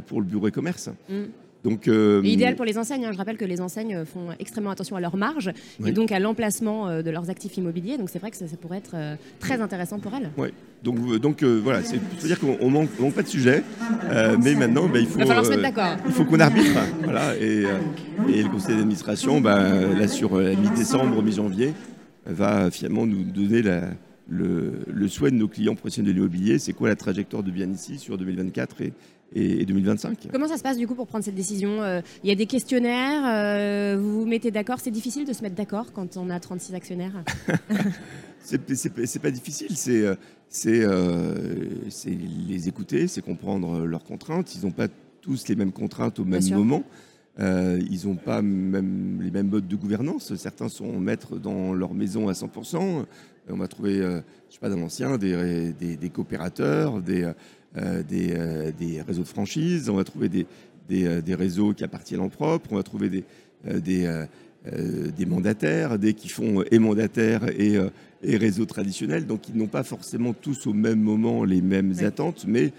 pour 0.06 0.20
le 0.20 0.26
bureau 0.26 0.48
et 0.48 0.50
commerce. 0.50 0.88
Mm. 1.10 1.24
Donc, 1.64 1.88
idéal 2.24 2.56
pour 2.56 2.64
les 2.64 2.78
enseignes. 2.78 3.04
Hein. 3.04 3.12
Je 3.12 3.18
rappelle 3.18 3.36
que 3.36 3.44
les 3.44 3.60
enseignes 3.60 4.04
font 4.04 4.28
extrêmement 4.38 4.70
attention 4.70 4.96
à 4.96 5.00
leur 5.00 5.16
marge 5.16 5.50
et 5.84 5.92
donc 5.92 6.12
à 6.12 6.18
l'emplacement 6.18 7.02
de 7.02 7.10
leurs 7.10 7.30
actifs 7.30 7.56
immobiliers. 7.56 7.98
Donc 7.98 8.10
c'est 8.10 8.18
vrai 8.18 8.30
que 8.30 8.36
ça, 8.36 8.44
pourrait 8.60 8.78
être 8.78 8.96
très 9.40 9.60
intéressant 9.60 9.98
pour 9.98 10.14
elles. 10.14 10.30
Oui. 10.36 10.48
Donc, 10.84 11.18
donc 11.18 11.42
voilà, 11.42 11.82
c'est-à-dire 11.82 12.38
qu'on 12.38 12.70
manque, 12.70 12.90
manque 13.00 13.14
pas 13.14 13.22
de 13.22 13.28
sujet, 13.28 13.64
mais 14.40 14.54
maintenant 14.54 14.88
bah, 14.88 15.00
il 15.00 15.06
faut, 15.06 15.18
il 15.20 16.12
faut 16.12 16.24
qu'on 16.24 16.40
arbitre. 16.40 16.78
voilà, 17.02 17.36
et, 17.36 17.64
et, 18.28 18.42
le 18.42 18.48
conseil 18.48 18.76
d'administration, 18.76 19.42
là 19.42 20.08
sur 20.08 20.38
la 20.38 20.54
mi-décembre, 20.54 21.22
mi-janvier, 21.22 21.72
va 22.28 22.70
finalement 22.70 23.06
nous 23.06 23.24
donner 23.24 23.62
le, 24.28 25.08
souhait 25.08 25.30
de 25.30 25.36
nos 25.36 25.48
clients 25.48 25.74
professionnels 25.74 26.12
de 26.12 26.18
l'immobilier. 26.18 26.58
C'est 26.58 26.72
quoi 26.72 26.88
la 26.88 26.96
trajectoire 26.96 27.42
de 27.42 27.50
bien 27.50 27.70
ici 27.70 27.98
sur 27.98 28.18
2024 28.18 28.82
et, 28.82 28.92
et 29.34 29.64
2025. 29.64 30.28
Comment 30.32 30.48
ça 30.48 30.56
se 30.56 30.62
passe 30.62 30.76
du 30.76 30.86
coup 30.86 30.94
pour 30.94 31.06
prendre 31.06 31.24
cette 31.24 31.34
décision? 31.34 31.82
Euh, 31.82 32.00
Il 32.22 32.28
y 32.28 32.32
a 32.32 32.34
des 32.34 32.46
questionnaires, 32.46 33.22
euh, 33.26 33.96
vous 33.98 34.20
vous 34.20 34.26
mettez 34.26 34.50
d'accord. 34.50 34.80
C'est 34.80 34.90
difficile 34.90 35.26
de 35.26 35.32
se 35.32 35.42
mettre 35.42 35.56
d'accord 35.56 35.92
quand 35.92 36.16
on 36.16 36.30
a 36.30 36.38
36 36.40 36.74
actionnaires? 36.74 37.24
C'est 38.40 39.18
pas 39.20 39.30
difficile, 39.30 39.76
c'est 39.76 40.80
euh, 40.82 41.54
les 42.06 42.68
écouter, 42.68 43.06
c'est 43.06 43.20
comprendre 43.20 43.84
leurs 43.84 44.04
contraintes. 44.04 44.54
Ils 44.54 44.64
n'ont 44.64 44.70
pas 44.70 44.88
tous 45.20 45.48
les 45.48 45.54
mêmes 45.54 45.72
contraintes 45.72 46.18
au 46.18 46.24
même 46.24 46.48
moment. 46.50 46.82
Euh, 47.40 47.80
ils 47.88 48.08
n'ont 48.08 48.16
pas 48.16 48.42
même 48.42 49.20
les 49.22 49.30
mêmes 49.30 49.48
modes 49.48 49.68
de 49.68 49.76
gouvernance. 49.76 50.34
Certains 50.34 50.68
sont 50.68 50.98
maîtres 50.98 51.38
dans 51.38 51.72
leur 51.72 51.94
maison 51.94 52.28
à 52.28 52.32
100%. 52.32 52.76
Euh, 52.76 53.04
on 53.50 53.56
va 53.56 53.68
trouver, 53.68 54.00
euh, 54.00 54.20
je 54.48 54.54
sais 54.54 54.60
pas, 54.60 54.68
dans 54.68 54.76
l'ancien, 54.76 55.18
des, 55.18 55.72
des, 55.72 56.10
coopérateurs, 56.10 57.00
des, 57.00 57.30
des, 58.08 58.72
des, 58.78 59.02
réseaux 59.02 59.22
de 59.22 59.28
franchise. 59.28 59.88
On 59.88 59.96
va 59.96 60.04
trouver 60.04 60.28
des, 60.28 60.46
des, 60.88 61.34
réseaux 61.34 61.72
qui 61.72 61.84
appartiennent 61.84 62.20
en 62.20 62.28
propre. 62.28 62.70
On 62.72 62.76
va 62.76 62.82
trouver 62.82 63.08
des, 63.08 63.24
des, 63.80 64.24
des 65.16 65.26
mandataires, 65.26 65.98
des 65.98 66.12
qui 66.12 66.28
font 66.28 66.62
et 66.70 66.78
mandataires 66.78 67.48
et, 67.48 67.78
et 68.22 68.36
réseaux 68.36 68.66
traditionnels. 68.66 69.26
Donc, 69.26 69.48
ils 69.48 69.56
n'ont 69.56 69.66
pas 69.66 69.82
forcément 69.82 70.34
tous 70.34 70.66
au 70.66 70.74
même 70.74 71.00
moment 71.00 71.44
les 71.44 71.62
mêmes 71.62 71.94
attentes, 72.00 72.44
mais 72.46 72.72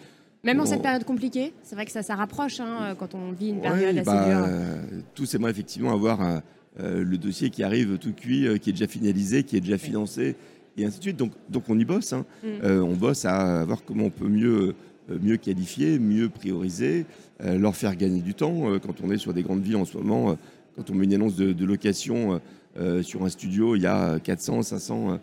même 0.44 0.60
en 0.60 0.66
cette 0.66 0.82
période 0.82 1.04
compliquée, 1.04 1.54
c'est 1.64 1.76
vrai 1.76 1.86
que 1.86 1.92
ça, 1.92 2.02
ça 2.02 2.16
rapproche 2.16 2.60
hein, 2.60 2.96
quand 2.98 3.14
on 3.16 3.32
vit 3.32 3.50
une 3.50 3.62
période 3.62 3.98
assez 3.98 4.06
bah, 4.06 4.48
dure. 4.48 5.02
tout 5.14 5.26
c'est 5.26 5.38
moi 5.38 5.50
effectivement 5.50 5.92
avoir 5.92 6.42
euh, 6.80 7.04
le 7.04 7.18
dossier 7.18 7.50
qui 7.50 7.64
arrive 7.64 7.98
tout 7.98 8.14
cuit, 8.14 8.48
euh, 8.48 8.58
qui 8.58 8.70
est 8.70 8.74
déjà 8.74 8.88
finalisé, 8.88 9.44
qui 9.44 9.58
est 9.58 9.60
déjà 9.60 9.78
financé, 9.78 10.36
et 10.78 10.86
ainsi 10.86 11.00
de 11.00 11.04
suite. 11.04 11.18
Donc, 11.18 11.32
donc 11.50 11.64
on 11.68 11.78
y 11.78 11.84
bosse. 11.84 12.14
Hein. 12.14 12.26
Mm. 12.44 12.48
Euh, 12.64 12.82
on 12.82 12.94
bosse 12.94 13.26
à 13.26 13.66
voir 13.66 13.84
comment 13.84 14.06
on 14.06 14.10
peut 14.10 14.30
mieux, 14.30 14.76
mieux 15.22 15.38
qualifier, 15.38 16.00
mieux 16.00 16.30
prioriser, 16.30 17.06
leur 17.44 17.76
faire 17.76 17.96
gagner 17.96 18.22
du 18.22 18.34
temps. 18.34 18.78
quand 18.80 19.02
on 19.04 19.10
est 19.12 19.18
sur 19.18 19.34
des 19.34 19.44
grandes 19.44 19.62
villes 19.62 19.78
en 19.78 19.86
ce 19.86 19.98
moment, 19.98 20.38
quand 20.76 20.90
on 20.90 20.94
met 20.94 21.06
une 21.06 21.16
annonce 21.16 21.36
de, 21.36 21.52
de 21.52 21.66
location 21.66 22.40
sur 23.02 23.24
un 23.24 23.30
studio, 23.30 23.76
il 23.76 23.82
y 23.82 23.88
a 23.88 24.20
400, 24.20 24.62
500 24.62 25.20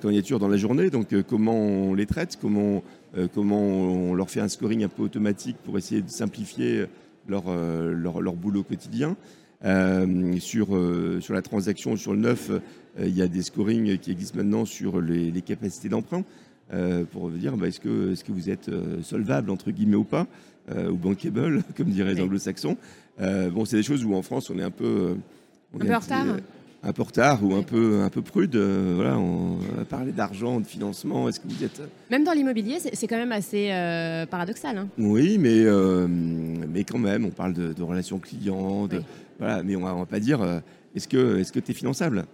candidatures 0.00 0.38
dans 0.38 0.48
la 0.48 0.56
journée. 0.56 0.90
Donc 0.90 1.14
comment 1.22 1.56
on 1.56 1.94
les 1.94 2.06
traite, 2.06 2.38
comment 2.40 2.82
euh, 3.16 3.28
comment 3.32 3.60
on 3.60 4.14
leur 4.14 4.30
fait 4.30 4.40
un 4.40 4.48
scoring 4.48 4.84
un 4.84 4.88
peu 4.88 5.02
automatique 5.02 5.56
pour 5.64 5.76
essayer 5.78 6.02
de 6.02 6.08
simplifier 6.08 6.86
leur, 7.28 7.44
euh, 7.48 7.92
leur, 7.92 8.34
boulot 8.34 8.62
quotidien. 8.62 9.16
Euh, 9.64 10.38
sur, 10.38 10.68
sur 11.20 11.34
la 11.34 11.42
transaction, 11.42 11.96
sur 11.96 12.14
le 12.14 12.20
neuf, 12.20 12.50
il 12.98 13.14
y 13.14 13.22
a 13.22 13.28
des 13.28 13.42
scorings 13.42 13.98
qui 13.98 14.10
existent 14.10 14.38
maintenant 14.38 14.64
sur 14.64 15.00
les, 15.00 15.42
capacités 15.42 15.88
d'emprunt 15.88 16.24
pour 17.10 17.30
dire 17.30 17.56
bah, 17.56 17.68
est-ce 17.68 17.80
que, 17.80 18.12
est 18.12 18.14
-ce 18.14 18.24
que 18.24 18.32
vous 18.32 18.48
êtes 18.48 18.70
solvable 19.02 19.50
entre 19.50 19.70
guillemets 19.70 19.96
ou 19.96 20.04
pas, 20.04 20.26
ou 20.70 20.96
bankable, 20.96 21.62
comme 21.76 21.88
diraient 21.88 22.14
les 22.14 22.22
anglo-saxons. 22.22 22.78
bon, 23.18 23.64
c'est 23.66 23.76
des 23.76 23.82
choses 23.82 24.04
où 24.04 24.14
en 24.14 24.22
France, 24.22 24.48
on 24.48 24.58
est 24.58 24.62
un 24.62 24.70
peu. 24.70 25.14
un 25.74 25.78
peu 25.78 25.94
en 25.94 25.98
retard 25.98 26.26
un 26.82 26.92
peu 26.92 27.02
retard 27.02 27.44
ou 27.44 27.54
un 27.54 27.62
peu, 27.62 28.00
un 28.00 28.08
peu 28.08 28.22
prude. 28.22 28.56
Euh, 28.56 28.92
voilà, 28.94 29.18
on 29.18 29.56
va 29.76 29.84
parler 29.84 30.12
d'argent, 30.12 30.60
de 30.60 30.66
financement. 30.66 31.28
Est-ce 31.28 31.40
que 31.40 31.48
vous 31.48 31.64
êtes. 31.64 31.80
Euh, 31.80 31.86
même 32.10 32.24
dans 32.24 32.32
l'immobilier, 32.32 32.78
c'est 32.80 33.06
quand 33.06 33.16
même 33.16 33.32
assez 33.32 33.70
euh, 33.70 34.26
paradoxal. 34.26 34.78
Hein. 34.78 34.88
Oui, 34.98 35.38
mais, 35.38 35.64
mais 36.68 36.84
quand 36.84 36.98
même, 36.98 37.24
on 37.24 37.30
parle 37.30 37.52
de, 37.54 37.82
relations 37.82 38.18
clients. 38.18 38.86
De, 38.86 39.02
voilà, 39.38 39.62
mais 39.62 39.76
on 39.76 39.80
ne 39.80 40.00
va 40.00 40.06
pas 40.06 40.20
dire 40.20 40.40
est-ce 40.94 41.08
que 41.08 41.60
tu 41.60 41.70
es 41.70 41.74
finançable? 41.74 42.26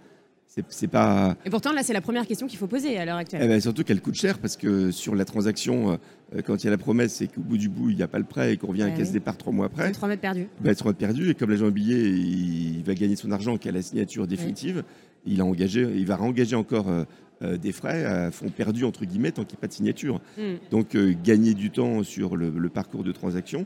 C'est 0.69 0.87
pas. 0.87 1.35
Et 1.45 1.49
pourtant, 1.49 1.73
là, 1.73 1.83
c'est 1.83 1.93
la 1.93 2.01
première 2.01 2.25
question 2.25 2.47
qu'il 2.47 2.57
faut 2.57 2.67
poser 2.67 2.97
à 2.97 3.05
l'heure 3.05 3.17
actuelle. 3.17 3.41
Eh 3.43 3.47
ben, 3.47 3.59
surtout 3.59 3.83
qu'elle 3.83 4.01
coûte 4.01 4.15
cher 4.15 4.39
parce 4.39 4.57
que 4.57 4.91
sur 4.91 5.15
la 5.15 5.25
transaction, 5.25 5.99
euh, 6.35 6.41
quand 6.41 6.63
il 6.63 6.65
y 6.65 6.67
a 6.67 6.71
la 6.71 6.77
promesse, 6.77 7.13
c'est 7.13 7.27
qu'au 7.27 7.41
bout 7.41 7.57
du 7.57 7.69
bout, 7.69 7.89
il 7.89 7.95
n'y 7.95 8.03
a 8.03 8.07
pas 8.07 8.19
le 8.19 8.25
prêt 8.25 8.53
et 8.53 8.57
qu'on 8.57 8.67
revient 8.67 8.83
à 8.83 8.91
caisse 8.91 9.11
départ 9.11 9.37
trois 9.37 9.53
mois 9.53 9.67
après. 9.67 9.91
3 9.91 10.09
mètres 10.09 10.21
perdus. 10.21 10.47
Ben, 10.59 10.75
3 10.75 10.91
mètres 10.91 10.99
perdus. 10.99 11.29
Et 11.29 11.35
comme 11.35 11.49
l'agent 11.49 11.65
immobilier, 11.65 12.09
il 12.09 12.83
va 12.83 12.93
gagner 12.95 13.15
son 13.15 13.31
argent 13.31 13.57
qu'à 13.57 13.71
la 13.71 13.81
signature 13.81 14.27
définitive, 14.27 14.83
il, 15.25 15.41
a 15.41 15.45
engagé, 15.45 15.81
il 15.81 16.05
va 16.05 16.15
réengager 16.15 16.55
encore 16.55 16.89
euh, 16.89 17.03
euh, 17.43 17.57
des 17.57 17.71
frais 17.71 18.05
à 18.05 18.31
fond 18.31 18.49
perdu, 18.49 18.83
entre 18.83 19.05
guillemets, 19.05 19.31
tant 19.31 19.43
qu'il 19.43 19.55
n'y 19.55 19.59
a 19.59 19.61
pas 19.61 19.67
de 19.67 19.73
signature. 19.73 20.21
Hmm. 20.37 20.55
Donc, 20.71 20.97
gagner 21.23 21.53
du 21.53 21.69
temps 21.69 22.03
sur 22.03 22.35
le, 22.35 22.49
le, 22.49 22.69
parcours 22.69 23.03
de 23.03 23.11
transaction, 23.11 23.65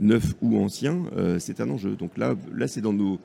neuf 0.00 0.34
ou 0.42 0.58
ancien, 0.58 1.02
c'est 1.38 1.60
un 1.60 1.70
enjeu. 1.70 1.96
Donc 1.96 2.18
là, 2.18 2.34
là 2.54 2.68
c'est 2.68 2.82
dans 2.82 2.92
nos 2.92 3.18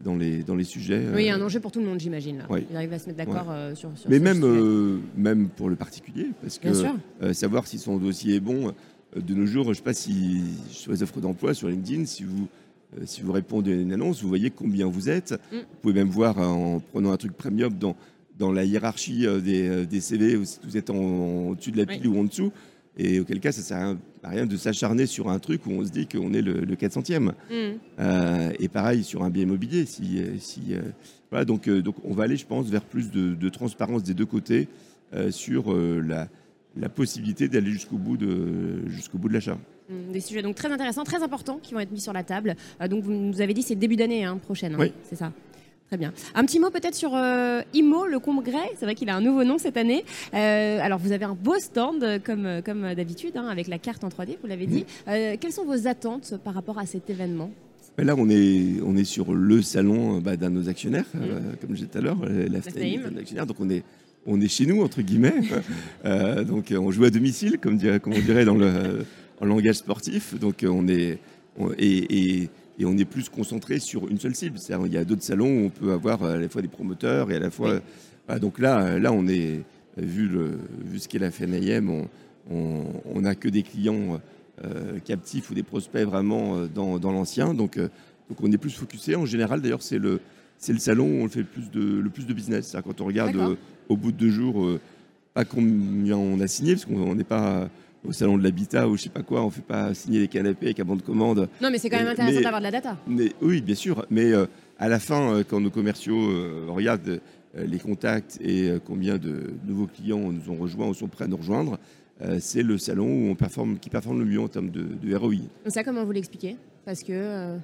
dans 0.00 0.16
les, 0.16 0.42
dans 0.42 0.54
les 0.54 0.64
sujets. 0.64 1.06
Oui, 1.14 1.30
un 1.30 1.40
enjeu 1.40 1.60
pour 1.60 1.72
tout 1.72 1.80
le 1.80 1.86
monde, 1.86 2.00
j'imagine. 2.00 2.44
Il 2.70 2.76
arrive 2.76 2.92
à 2.92 2.98
se 2.98 3.06
mettre 3.06 3.18
d'accord 3.18 3.50
euh, 3.50 3.74
sur, 3.74 3.90
Mais 4.08 4.18
même, 4.18 4.42
euh, 4.44 4.98
même 5.16 5.48
pour 5.48 5.68
le 5.68 5.76
particulier, 5.76 6.28
parce 6.40 6.58
que 6.58 6.68
euh, 7.22 7.32
savoir 7.32 7.66
si 7.66 7.78
son 7.78 7.98
dossier 7.98 8.36
est 8.36 8.40
bon, 8.40 8.72
de 9.14 9.34
nos 9.34 9.46
jours, 9.46 9.64
je 9.64 9.70
ne 9.70 9.74
sais 9.74 9.82
pas 9.82 9.94
si 9.94 10.40
sur 10.70 10.92
les 10.92 11.02
offres 11.02 11.20
d'emploi, 11.20 11.52
sur 11.52 11.68
LinkedIn, 11.68 12.06
si 12.06 12.24
vous, 12.24 12.48
si 13.04 13.20
vous 13.20 13.32
répondez 13.32 13.72
à 13.72 13.76
une 13.76 13.92
annonce, 13.92 14.22
vous 14.22 14.28
voyez 14.28 14.50
combien 14.50 14.86
vous 14.86 15.10
êtes. 15.10 15.32
Mm. 15.32 15.56
Vous 15.56 15.78
pouvez 15.82 15.94
même 15.94 16.08
voir 16.08 16.38
en 16.38 16.80
prenant 16.80 17.12
un 17.12 17.16
truc 17.18 17.32
premium 17.32 17.72
dans, 17.74 17.94
dans 18.38 18.52
la 18.52 18.64
hiérarchie 18.64 19.26
des, 19.42 19.84
des 19.84 20.00
CV, 20.00 20.42
si 20.44 20.58
vous 20.64 20.76
êtes 20.78 20.88
en, 20.88 21.48
au-dessus 21.50 21.72
de 21.72 21.78
la 21.78 21.86
pile 21.86 22.08
ou 22.08 22.18
en 22.18 22.24
dessous. 22.24 22.52
Et 22.98 23.20
auquel 23.20 23.40
cas, 23.40 23.52
ça 23.52 23.62
sert 23.62 23.96
à 24.22 24.28
rien 24.28 24.46
de 24.46 24.56
s'acharner 24.56 25.06
sur 25.06 25.30
un 25.30 25.38
truc 25.38 25.66
où 25.66 25.70
on 25.70 25.84
se 25.84 25.90
dit 25.90 26.06
qu'on 26.06 26.34
est 26.34 26.42
le, 26.42 26.60
le 26.60 26.76
400e. 26.76 27.20
Mm. 27.20 27.32
Euh, 27.98 28.52
et 28.58 28.68
pareil 28.68 29.02
sur 29.02 29.22
un 29.22 29.30
bien 29.30 29.44
immobilier. 29.44 29.86
Si, 29.86 30.18
euh, 30.18 30.36
si, 30.38 30.74
euh, 30.74 30.82
voilà, 31.30 31.44
donc, 31.44 31.68
donc 31.68 31.96
on 32.04 32.12
va 32.12 32.24
aller, 32.24 32.36
je 32.36 32.46
pense, 32.46 32.68
vers 32.68 32.84
plus 32.84 33.10
de, 33.10 33.48
transparence 33.48 34.02
des 34.02 34.14
deux 34.14 34.26
côtés 34.26 34.68
sur 35.30 35.74
la, 35.74 36.28
la, 36.74 36.88
possibilité 36.88 37.46
d'aller 37.46 37.70
jusqu'au 37.70 37.98
bout 37.98 38.16
de, 38.16 38.88
jusqu'au 38.88 39.18
bout 39.18 39.28
de 39.28 39.34
l'achat. 39.34 39.58
Mm. 39.88 40.12
Des 40.12 40.20
sujets 40.20 40.42
donc 40.42 40.54
très 40.54 40.70
intéressants, 40.70 41.04
très 41.04 41.22
importants 41.22 41.58
qui 41.62 41.72
vont 41.72 41.80
être 41.80 41.92
mis 41.92 42.00
sur 42.00 42.12
la 42.12 42.24
table. 42.24 42.56
donc 42.88 43.02
vous 43.04 43.12
nous 43.12 43.40
avez 43.40 43.54
dit 43.54 43.62
c'est 43.62 43.74
début 43.74 43.96
d'année 43.96 44.24
hein, 44.24 44.36
prochaine, 44.38 44.74
hein, 44.74 44.78
oui. 44.80 44.92
c'est 45.04 45.16
ça? 45.16 45.32
Très 45.92 45.98
bien. 45.98 46.14
Un 46.34 46.46
petit 46.46 46.58
mot 46.58 46.70
peut-être 46.70 46.94
sur 46.94 47.14
euh, 47.14 47.60
IMO, 47.74 48.06
le 48.06 48.18
congrès. 48.18 48.70
C'est 48.78 48.86
vrai 48.86 48.94
qu'il 48.94 49.10
a 49.10 49.14
un 49.14 49.20
nouveau 49.20 49.44
nom 49.44 49.58
cette 49.58 49.76
année. 49.76 50.06
Euh, 50.32 50.78
alors 50.80 50.98
vous 50.98 51.12
avez 51.12 51.26
un 51.26 51.34
beau 51.34 51.58
stand 51.58 52.22
comme, 52.24 52.62
comme 52.64 52.94
d'habitude, 52.94 53.36
hein, 53.36 53.46
avec 53.48 53.68
la 53.68 53.76
carte 53.76 54.02
en 54.02 54.08
3D, 54.08 54.38
vous 54.40 54.48
l'avez 54.48 54.66
dit. 54.66 54.86
Euh, 55.06 55.36
quelles 55.38 55.52
sont 55.52 55.66
vos 55.66 55.86
attentes 55.86 56.32
par 56.42 56.54
rapport 56.54 56.78
à 56.78 56.86
cet 56.86 57.10
événement? 57.10 57.50
Là, 57.98 58.14
on 58.16 58.30
est, 58.30 58.80
on 58.82 58.96
est 58.96 59.04
sur 59.04 59.34
le 59.34 59.60
salon 59.60 60.18
bah, 60.20 60.38
d'un 60.38 60.48
de 60.48 60.54
nos 60.54 60.70
actionnaires, 60.70 61.04
comme 61.12 61.72
je 61.72 61.74
disais 61.74 61.88
tout 61.88 61.98
à 61.98 62.00
l'heure, 62.00 62.24
la 62.24 62.62
FNAIM, 62.62 63.18
actionnaire. 63.18 63.44
Donc 63.44 63.60
on 63.60 63.68
est, 63.68 63.82
on 64.24 64.40
est 64.40 64.48
chez 64.48 64.64
nous, 64.64 64.82
entre 64.82 65.02
guillemets. 65.02 65.42
donc 66.46 66.72
on 66.74 66.90
joue 66.90 67.04
à 67.04 67.10
domicile, 67.10 67.58
comme, 67.58 67.76
dirait, 67.76 68.00
comme 68.00 68.14
on 68.14 68.20
dirait 68.20 68.46
dans 68.46 68.54
le 68.54 69.04
en 69.42 69.44
langage 69.44 69.74
sportif. 69.74 70.40
Donc 70.40 70.64
on 70.66 70.88
est. 70.88 71.18
et 71.76 72.40
et 72.40 72.48
on 72.84 72.96
est 72.98 73.04
plus 73.04 73.28
concentré 73.28 73.78
sur 73.78 74.08
une 74.08 74.18
seule 74.18 74.34
cible. 74.34 74.58
Il 74.86 74.92
y 74.92 74.96
a 74.96 75.04
d'autres 75.04 75.22
salons 75.22 75.62
où 75.62 75.66
on 75.66 75.70
peut 75.70 75.92
avoir 75.92 76.22
à 76.24 76.36
la 76.36 76.48
fois 76.48 76.62
des 76.62 76.68
promoteurs 76.68 77.30
et 77.30 77.36
à 77.36 77.40
la 77.40 77.50
fois. 77.50 77.80
donc 78.40 78.58
là, 78.58 78.98
là, 78.98 79.12
on 79.12 79.26
est 79.28 79.60
vu, 79.96 80.28
le, 80.28 80.58
vu 80.84 80.98
ce 80.98 81.08
qu'est 81.08 81.18
la 81.18 81.30
FNIM, 81.30 82.06
on 82.50 83.20
n'a 83.20 83.34
que 83.34 83.48
des 83.48 83.62
clients 83.62 84.20
euh, 84.64 85.00
captifs 85.00 85.50
ou 85.50 85.54
des 85.54 85.62
prospects 85.64 86.06
vraiment 86.06 86.56
euh, 86.56 86.66
dans, 86.72 86.98
dans 86.98 87.10
l'ancien. 87.10 87.54
Donc, 87.54 87.78
euh, 87.78 87.88
donc 88.28 88.38
on 88.42 88.52
est 88.52 88.58
plus 88.58 88.70
focusé. 88.70 89.16
En 89.16 89.26
général, 89.26 89.60
d'ailleurs, 89.60 89.82
c'est 89.82 89.98
le, 89.98 90.20
c'est 90.58 90.74
le 90.74 90.78
salon 90.78 91.06
où 91.06 91.24
on 91.24 91.28
fait 91.28 91.40
le 91.40 91.46
plus 91.46 91.70
de, 91.70 91.80
le 91.80 92.10
plus 92.10 92.26
de 92.26 92.34
business. 92.34 92.76
Quand 92.84 93.00
on 93.00 93.06
regarde 93.06 93.56
au 93.88 93.96
bout 93.96 94.12
de 94.12 94.18
deux 94.18 94.30
jours, 94.30 94.78
pas 95.34 95.44
combien 95.44 96.16
on 96.16 96.38
a 96.38 96.46
signé, 96.46 96.74
parce 96.74 96.84
qu'on 96.84 97.14
n'est 97.14 97.24
pas 97.24 97.68
au 98.04 98.12
salon 98.12 98.36
de 98.36 98.42
l'habitat 98.42 98.88
ou 98.88 98.96
je 98.96 99.02
sais 99.02 99.10
pas 99.10 99.22
quoi, 99.22 99.44
on 99.44 99.50
fait 99.50 99.62
pas 99.62 99.94
signer 99.94 100.20
les 100.20 100.28
canapés 100.28 100.66
avec 100.66 100.80
un 100.80 100.84
bon 100.84 100.96
de 100.96 101.02
commande. 101.02 101.48
Non, 101.60 101.70
mais 101.70 101.78
c'est 101.78 101.88
quand 101.88 101.98
même 101.98 102.08
intéressant 102.08 102.40
d'avoir 102.40 102.60
de 102.60 102.64
la 102.64 102.70
data. 102.70 102.96
Mais, 103.06 103.32
oui, 103.40 103.60
bien 103.60 103.74
sûr. 103.74 104.04
Mais 104.10 104.32
euh, 104.32 104.46
à 104.78 104.88
la 104.88 104.98
fin, 104.98 105.34
euh, 105.34 105.44
quand 105.48 105.60
nos 105.60 105.70
commerciaux 105.70 106.30
euh, 106.30 106.66
regardent 106.68 107.20
les 107.54 107.78
contacts 107.78 108.38
et 108.40 108.72
combien 108.86 109.18
de 109.18 109.52
nouveaux 109.66 109.86
clients 109.86 110.32
nous 110.32 110.50
ont 110.50 110.56
rejoints 110.56 110.88
ou 110.88 110.94
sont 110.94 111.08
prêts 111.08 111.26
à 111.26 111.28
nous 111.28 111.36
rejoindre, 111.36 111.78
c'est 112.40 112.62
le 112.62 112.78
salon 112.78 113.04
où 113.04 113.30
on 113.30 113.34
performe, 113.34 113.78
qui 113.78 113.90
performe 113.90 114.20
le 114.20 114.24
mieux 114.24 114.40
en 114.40 114.48
termes 114.48 114.70
de, 114.70 114.80
de 114.80 115.14
ROI. 115.14 115.34
Ça, 115.66 115.84
comment 115.84 116.02
vous 116.02 116.12
l'expliquez? 116.12 116.56
Parce 116.86 117.02
que. 117.02 117.58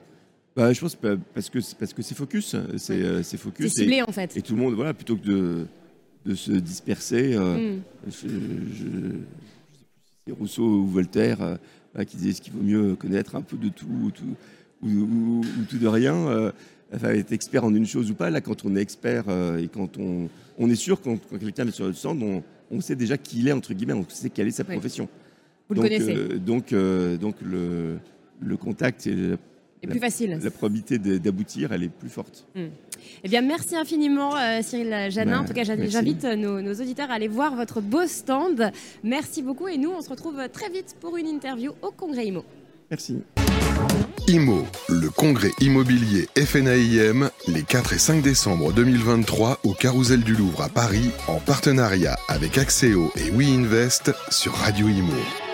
Bah, 0.55 0.75
je 0.75 0.81
pense 0.83 0.95
parce 0.95 1.49
que 1.49 1.59
parce 1.79 1.95
que 1.95 2.03
c'est 2.03 2.15
focus, 2.15 2.55
c'est 2.77 3.39
focus. 3.39 3.73
C'est 3.73 3.81
ciblé 3.85 4.03
en 4.03 4.13
fait. 4.13 4.37
Et 4.37 4.43
tout 4.43 4.55
le 4.55 4.61
monde, 4.61 4.75
voilà, 4.75 4.93
plutôt 4.93 5.17
que 5.17 5.27
de, 5.27 5.67
de 6.27 6.35
se 6.35 6.53
disperser. 6.53 7.39
Mm. 7.39 7.81
je, 8.11 8.29
Rousseau 10.33 10.65
ou 10.65 10.87
Voltaire 10.87 11.39
euh, 11.43 12.05
qui 12.05 12.17
disaient 12.17 12.41
qu'il 12.41 12.53
vaut 12.53 12.63
mieux 12.63 12.97
connaître 12.97 13.37
un 13.37 13.43
peu 13.43 13.57
de 13.57 13.69
tout, 13.69 13.87
ou, 14.83 15.43
tout 15.69 15.79
de 15.79 15.87
rien. 15.87 16.15
Euh, 16.15 16.53
enfin, 16.95 17.11
être 17.11 17.33
expert 17.33 17.65
en 17.65 17.75
une 17.75 17.87
chose 17.87 18.11
ou 18.11 18.15
pas. 18.15 18.31
Là, 18.31 18.41
quand 18.41 18.65
on 18.65 18.77
est 18.77 18.81
expert 18.81 19.25
euh, 19.29 19.59
et 19.59 19.69
quand 19.69 19.99
on, 19.99 20.29
on 20.59 20.71
est 20.71 20.75
sûr 20.77 21.01
quand, 21.01 21.19
quelqu'un 21.39 21.67
est 21.67 21.73
sur 21.73 21.87
le 21.87 21.95
stand, 21.95 22.23
on, 22.23 22.43
on, 22.71 22.81
sait 22.81 22.97
déjà 22.97 23.17
qui 23.17 23.41
il 23.41 23.49
est 23.49 23.53
entre 23.53 23.75
guillemets, 23.75 23.95
on 23.95 24.07
sait 24.09 24.31
quelle 24.31 24.49
est 24.49 24.53
sa 24.53 24.65
profession. 24.65 25.09
Vous 25.69 25.75
donc, 25.75 25.85
le 25.85 25.91
connaissez. 25.91 26.39
donc, 26.39 26.75
donc 27.21 27.37
le, 27.43 27.99
le 28.41 28.57
contact 28.57 29.07
et 29.07 29.15
la, 29.83 29.91
plus 29.91 30.01
facile. 30.01 30.39
La 30.43 30.51
probabilité 30.51 30.99
d'aboutir, 30.99 31.73
elle 31.73 31.85
est 31.85 31.89
plus 31.89 32.09
forte. 32.09 32.47
Hmm. 32.55 32.69
Eh 33.25 33.29
bien, 33.29 33.43
merci 33.43 33.77
infiniment, 33.77 34.37
euh, 34.37 34.61
Cyril 34.63 35.11
Janin. 35.11 35.41
en 35.41 35.45
tout 35.45 35.53
cas, 35.53 35.65
j'invite 35.65 36.25
nos, 36.25 36.61
nos, 36.61 36.75
auditeurs 36.75 37.11
à 37.11 37.15
aller 37.15 37.29
voir 37.29 37.55
votre 37.55 37.81
beau 37.81 38.07
stand. 38.07 38.71
Merci 39.03 39.43
beaucoup. 39.43 39.69
Et 39.69 39.77
nous, 39.77 39.91
on 39.91 40.03
se 40.03 40.11
retrouve 40.11 40.49
très 40.53 40.71
vite 40.71 40.97
pour 41.01 41.17
une 41.17 41.27
interview 41.27 41.73
au 41.83 41.91
Congrès 41.91 42.27
IMO. 42.27 42.45
Merci. 42.91 43.19
IMO, 44.29 44.67
le 44.89 45.09
congrès 45.09 45.53
immobilier 45.61 46.29
FNAIM, 46.37 47.31
les 47.47 47.63
4 47.63 47.95
et 47.95 47.99
5 47.99 48.23
décembre 48.23 48.73
2023 48.73 49.61
au 49.65 49.73
Carousel 49.73 50.23
du 50.23 50.35
Louvre 50.35 50.63
à 50.63 50.69
Paris, 50.69 51.11
en 51.29 51.39
partenariat 51.39 52.19
avec 52.29 52.59
Axéo 52.59 53.11
et 53.17 53.31
WeInvest 53.31 54.13
sur 54.31 54.53
Radio 54.53 54.89
IMO. 54.89 55.48